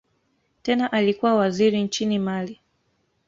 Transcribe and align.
Tena 0.61 0.91
alikuwa 0.91 1.35
waziri 1.35 1.81
nchini 1.83 2.19
Mali. 2.19 2.59